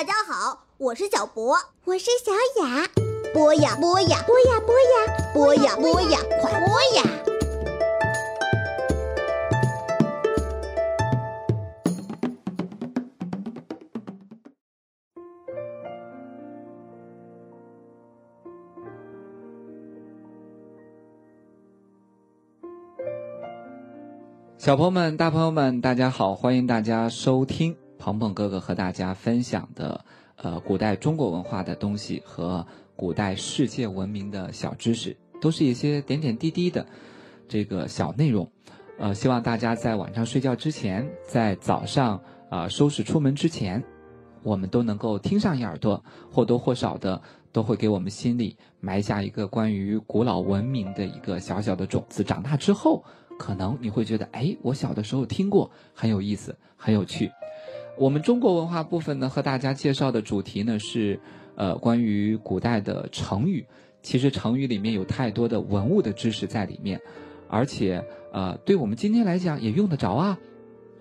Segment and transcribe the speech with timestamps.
[0.00, 2.32] 大家好，我是小博，我是小
[2.64, 2.88] 雅。
[3.34, 4.96] 播呀播呀，播呀播呀，
[5.34, 7.02] 播呀播呀，快播呀！
[24.56, 26.34] 小朋友们、大朋友们，大家好！
[26.34, 30.02] 欢迎大家收听鹏鹏哥哥和大家分享的
[30.36, 36.84] 呃古代中国文化的东西和古代世界文明的小知识，都是一些点点滴滴的
[37.46, 38.50] 这个小内容。
[38.98, 43.82] 呃，希望大家在晚上睡觉之前，在早上啊、收拾出门之前，
[44.42, 47.20] 我们都能够听上一耳朵，或多或少的
[47.52, 52.24] 都会给我们心里埋下一个关于古老文明的一个小小的种子。
[52.24, 53.04] 长大之后，
[53.38, 57.30] 可能你会觉得，哎，我小的时候听过，很有意思，很有趣。
[58.00, 61.20] 我们中国文化部分呢，和大家介绍的主题呢是，
[61.54, 63.62] 呃，关于古代的成语。
[64.00, 66.98] 其实成语里面有太多的文物的知识在里面，
[67.46, 70.38] 而且呃，对我们今天来讲也用得着啊。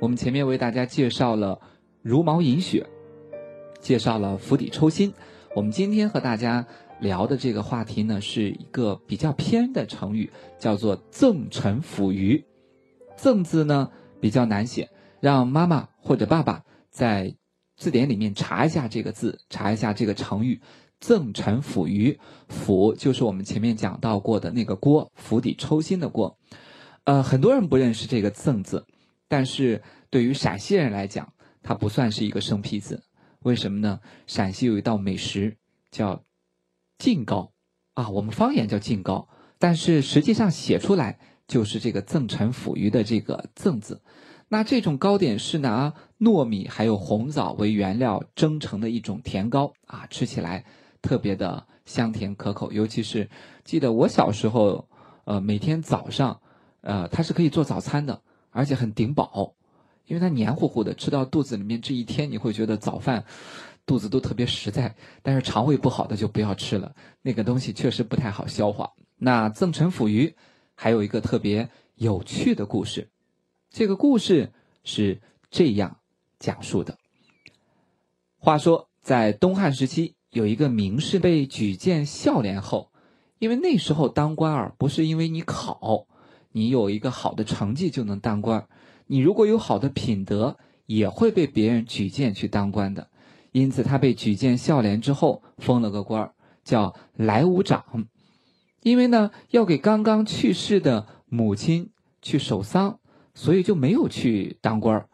[0.00, 1.58] 我们前面为大家介绍了
[2.02, 2.86] 茹毛饮血，
[3.80, 5.14] 介绍了釜底抽薪。
[5.56, 6.66] 我们今天和大家
[7.00, 12.44] 聊的这个话题呢，是一个比较偏的成语，叫做“赠臣辅鱼”。
[13.16, 13.88] 赠字呢
[14.20, 17.34] 比较难写，让妈妈或者爸爸在
[17.76, 20.60] 字典里面查一下这个字，查一下这个成语
[21.00, 22.20] “赠臣辅鱼”。
[22.48, 26.38] 辅就是我们前面讲到过的那个锅，釜底抽薪的锅。
[27.04, 28.86] 呃，很多人不认识这个“赠”字，
[29.26, 31.32] 但是对于陕西人来讲，
[31.62, 33.02] 它不算是一个生僻字。
[33.40, 33.98] 为什么呢？
[34.26, 35.56] 陕西有一道美食
[35.90, 36.22] 叫
[36.98, 37.52] 晋糕
[37.94, 44.02] 啊，我们方言叫晋糕，但是实际上写出来就是这个赠臣辅鱼的这个“赠”字。
[44.52, 50.62] 那这种糕点是拿糯米还有红枣为原料蒸成的一种甜糕啊，吃起来
[51.00, 52.70] 特别的香甜可口。
[52.70, 53.30] 尤其是
[53.64, 54.86] 记得我小时候，
[55.24, 56.38] 呃，每天早上，
[56.82, 58.20] 呃，它是可以做早餐的，
[58.50, 59.54] 而且很顶饱。
[60.04, 63.24] 因为它黏糊糊的，吃到肚子里面这一天你会觉得早饭
[63.86, 68.90] 肚子都特别实在，但是肠胃不好的就不要吃了，那个东西确实不太好消化。
[69.16, 70.36] 那赠臣辅鱼
[70.74, 73.08] 还有一个特别有趣的故事，
[73.72, 74.52] 这个故事
[74.84, 75.96] 是这样
[76.38, 76.98] 讲述的：
[78.36, 82.92] 话说在东汉时期，有一个名士被举荐孝廉后，
[83.38, 86.06] 因为那时候当官儿不是因为你考，
[86.50, 88.68] 你有一个好的成绩就能当官。
[89.06, 93.08] 你如果有好的品德，也会被别人举荐去当官的。
[93.52, 98.06] 因此，他被举荐孝廉之后，封了个官儿，叫莱芜长。
[98.82, 101.90] 因为呢，要给刚刚去世的母亲
[102.20, 102.98] 去守丧，
[103.34, 105.08] 所以就没有去当官儿，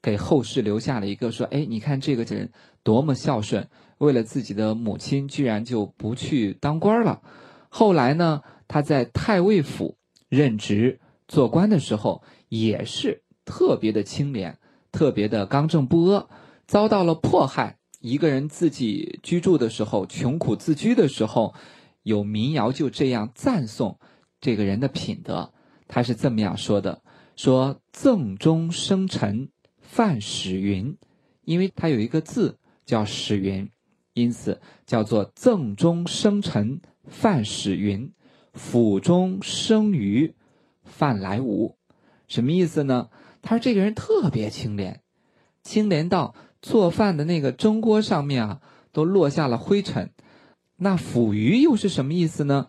[0.00, 2.50] 给后世留下了一个说：“哎，你看这个人
[2.82, 3.68] 多么孝顺，
[3.98, 7.20] 为了自己的母亲，居然就不去当官了。”
[7.68, 9.96] 后来呢，他在太尉府
[10.28, 13.22] 任职做官的时候，也是。
[13.44, 14.56] 特别的清廉，
[14.92, 16.28] 特别的刚正不阿，
[16.66, 17.78] 遭到了迫害。
[18.00, 21.54] 一个人自己居住的时候，穷苦自居的时候，
[22.04, 23.98] 有民谣就这样赞颂
[24.40, 25.52] 这个人的品德。
[25.88, 27.02] 他是这么样说的：
[27.36, 29.48] 说赠中生臣
[29.80, 30.96] 范史云，
[31.44, 33.70] 因为他有一个字叫史云，
[34.14, 38.12] 因此叫做赠中生臣范史云，
[38.52, 40.34] 府中生鱼
[40.84, 41.76] 范来吾。
[42.28, 43.08] 什么意思呢？
[43.40, 45.02] 他说：“这个人特别清廉，
[45.62, 48.60] 清廉到做饭的那个蒸锅上面啊，
[48.92, 50.12] 都落下了灰尘。
[50.76, 52.68] 那腐鱼又是什么意思呢？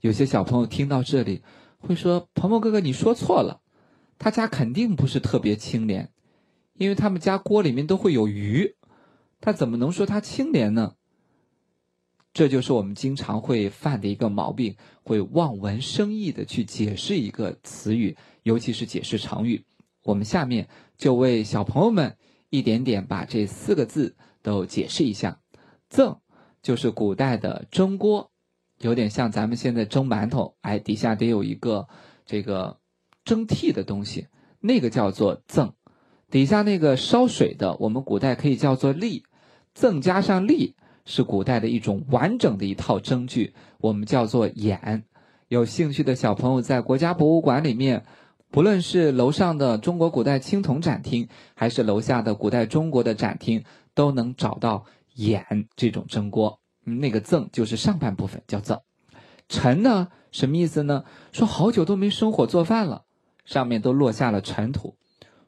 [0.00, 1.42] 有些小朋友听到这里
[1.78, 3.60] 会说：‘鹏鹏哥哥，你说错了，
[4.18, 6.10] 他家肯定不是特别清廉，
[6.74, 8.74] 因为他们家锅里面都会有鱼，
[9.40, 10.94] 他怎么能说他清廉呢？’
[12.34, 19.64] 这就是我们经常会犯的一个毛病，会望文生义的去解释一个词语，尤其是解释成语。”
[20.04, 22.16] 我们下面就为小朋友们
[22.48, 25.40] 一点点把这四个字都解释一下。
[25.88, 26.18] 赠
[26.62, 28.30] 就是古代的蒸锅，
[28.78, 31.88] 有点像咱们现在蒸馒头，哎，底下得有一个
[32.24, 32.78] 这个
[33.28, 34.28] 蒸屉的东西，
[34.58, 35.74] 那个叫做赠。
[36.30, 39.22] 底下那个烧水的，我们古代可以叫做沥。
[39.74, 40.72] 赠加上沥
[41.04, 45.04] 是古代的一种完整的一套蒸具，我们叫做眼。
[45.48, 48.06] 有兴趣的小朋友在国家博物馆里面。
[48.50, 54.86] 不论是楼上的中国古代青铜展厅，还是楼下的古代中国的展厅，都能找到
[55.16, 56.58] 眼这种蒸锅。
[56.82, 58.80] 那个赠就是上半部分叫赠。
[59.50, 61.04] 陈呢，什么意思呢？
[61.30, 63.04] 说好久都没生火做饭了，
[63.48, 64.98] 上面都落下了尘土。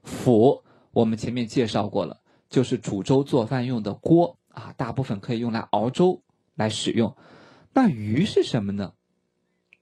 [0.02, 6.23] 釜我们前面介绍过了，就是煮粥做饭用的锅啊，大部分可以用来熬粥
[6.55, 7.14] 来使用。
[7.75, 8.94] 那鱼是什么呢？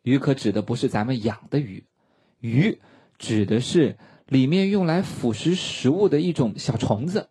[0.02, 1.86] 鱼可指的不是咱们养的鱼，
[2.40, 2.80] 鱼
[3.18, 7.28] 指的是里面用来腐蚀食物的一种小虫子。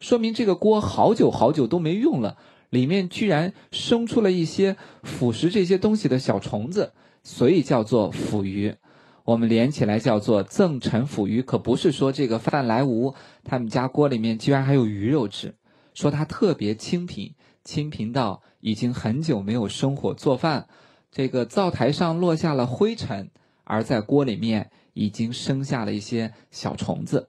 [0.00, 2.38] 说明这个锅好久好久都没用了，
[2.70, 8.76] 里面居然生出了一些腐蚀这些东西的小虫子，所以叫做腐鱼。
[9.26, 13.12] 我们连起来叫做赠陈腐鱼，可不是说这个范来无
[13.42, 15.56] 他们家锅里面居然还有鱼肉吃，
[15.94, 17.34] 说它特别清贫，
[17.64, 20.68] 清贫到已经很久没有生火做饭，
[21.10, 23.28] 这个灶台上落下了灰尘，
[23.64, 27.28] 而在锅里面已经生下了一些小虫子。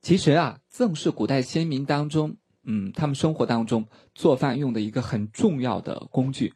[0.00, 6.54] 其实啊，甑是古代先民当中，嗯，他们生活当中做饭用的一个很重要的工具，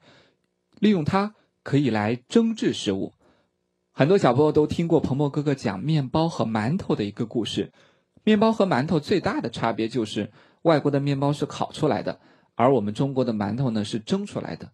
[0.79, 1.35] 利用它
[1.65, 3.13] 可以来蒸制食物。
[3.99, 7.73] 很多小朋友都听过鹏鹏哥哥讲面包和馒头的一个故事。
[8.25, 12.21] 面包和馒头最大的差别就是，外国的面包是烤出来的，
[12.57, 14.71] 而我们中国的馒头呢是蒸出来的。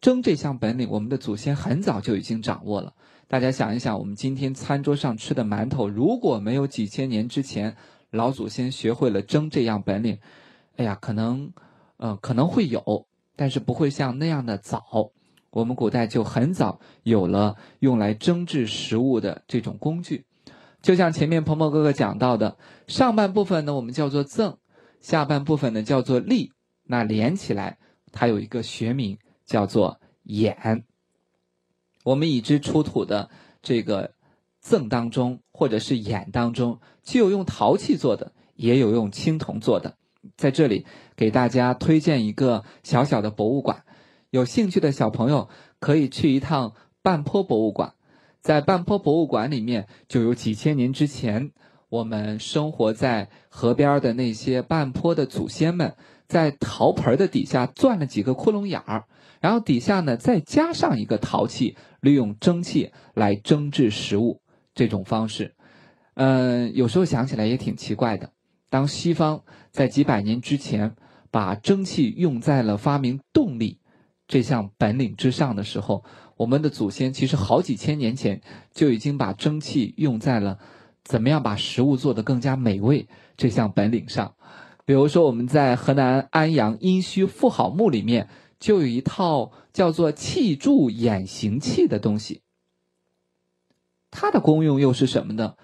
[0.00, 2.94] 蒸这项本领，我们的祖先很早就已经掌握了。
[3.26, 7.76] 大家想一想，我们今天餐桌上吃的馒头，如果没有几千年之前，
[8.10, 10.20] 老祖先学会了蒸这样本领，
[10.76, 11.52] 哎呀，可能，
[11.96, 15.10] 呃，可能会有，但是不会像那样的早。
[15.52, 20.24] 我们古代就很早有了用来蒸制食物的这种工具，
[20.82, 22.56] 就像前面鹏鹏哥哥讲到的，
[22.88, 24.58] 上半部分呢我们叫做甑，
[25.00, 26.50] 下半部分呢叫做笠，
[26.82, 27.78] 那连起来
[28.10, 30.84] 它有一个学名叫做眼。
[32.02, 33.30] 我们已知出土的
[33.62, 34.14] 这个。
[34.64, 39.96] 甑当中，或者是眼当中，既有用陶器做的，也有用青铜做的。
[40.36, 43.84] 在这里给大家推荐一个小小的博物馆，
[44.32, 47.92] 有兴趣的小朋友可以去一趟半坡博物馆。
[48.40, 51.50] 在半坡博物馆里面，就有几千年之前
[51.90, 55.94] 我们生活在河边的那些半坡的祖先们，
[56.28, 59.04] 在陶盆的底下钻了几个窟窿眼儿，
[59.42, 64.40] 然后底下呢再加上一个陶器，利用蒸汽来蒸制食物。
[64.74, 65.54] 这种方式，
[66.14, 68.30] 嗯，有时候想起来也挺奇怪的。
[68.70, 70.96] 当西方在几百年之前
[71.30, 73.76] 把蒸汽用在了发明动力
[74.32, 76.04] 这项本领之上的时候，
[76.38, 78.40] 我们的祖先其实好几千年前
[78.72, 80.58] 就已经把蒸汽用在了
[81.04, 83.06] 怎么样把食物做得更加美味
[83.36, 84.34] 这项本领上。
[84.86, 92.40] 比如说，我们在河南安阳殷墟妇好墓里面就有一套叫做气柱眼形器的东西。
[94.10, 95.56] 它的功用又是什么呢？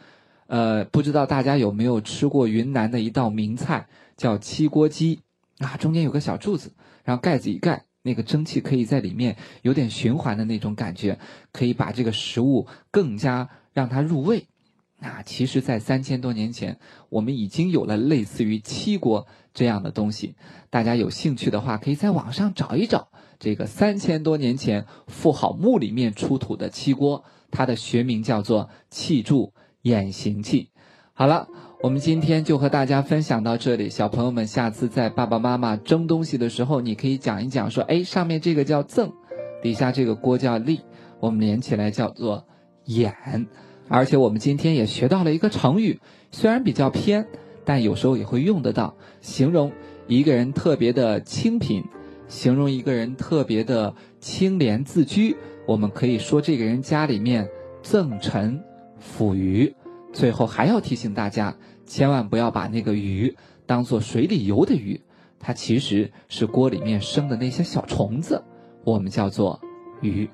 [0.47, 3.88] 呃，不知道大家有没有吃过云南的一道名菜，
[4.19, 5.21] 叫七锅鸡
[5.56, 6.75] 啊，中间有个小柱子，
[7.05, 11.19] 然后盖子一盖，那个蒸汽可以在里面有点循环的那种感觉，
[11.53, 14.47] 可以把这个食物更加让它入味。
[15.00, 16.79] 那其实，在三千多年前，
[17.09, 20.35] 我们已经有了类似于七锅这样的东西。
[20.71, 23.09] 大家有兴趣的话，可以在网上找一找
[23.39, 27.25] 这个三千多年前妇好墓里面出土的七锅。
[27.50, 30.71] 它的学名叫做气柱眼形器。
[31.12, 31.49] 好了，
[31.81, 33.89] 我们今天就和大家分享到这里。
[33.89, 39.13] 小朋友们，下次在爸爸妈妈蒸东西的时候，你可以讲一讲，说：“哎，上面这个叫甑，
[39.63, 40.81] 底下这个锅叫笠，
[41.21, 42.45] 我们连起来叫做
[42.87, 43.15] 眼。”
[43.87, 46.00] 而且我们今天也学到了一个成语，
[46.33, 47.25] 虽然比较偏，
[47.64, 49.71] 但有时候也会用得到，形容
[50.09, 51.85] 一个人特别的清贫，
[52.26, 55.37] 形容一个人特别的清廉自居。
[55.64, 57.49] 我们可以说这个人家里面
[57.83, 58.61] 赠臣
[58.99, 59.73] 腐余，
[60.12, 61.57] 最后还要提醒大家，
[61.88, 63.35] 千万不要把那个鱼
[63.66, 65.00] 当做水里游的鱼，
[65.40, 68.45] 它其实是锅里面生的那些小虫子，
[68.85, 69.59] 我们叫做
[70.02, 70.28] 鱼。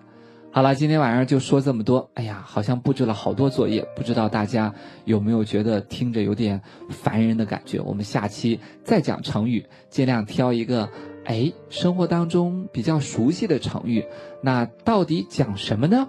[0.51, 2.11] 好了，今天晚上就说这么多。
[2.15, 7.81] 哎呀，好像布置了好多作业，不知道大家有没有觉得听着有点烦人的感觉？
[7.81, 10.91] 我们下期再讲成语，尽量挑一个。
[11.25, 14.05] 哎，生活当中比较熟悉的成语，
[14.43, 16.07] 那到底讲什么呢？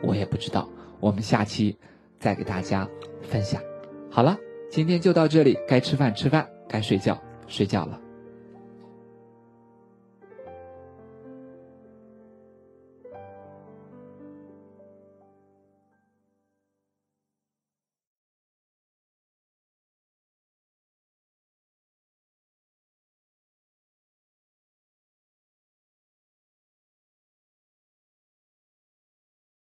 [0.00, 0.68] 我也不知道，
[1.00, 1.76] 我们下期
[2.20, 2.88] 再给大家
[3.22, 3.71] 分享。
[4.14, 4.36] 好了，
[4.70, 7.98] 今天就到这里，该吃饭吃饭，该睡觉睡觉了。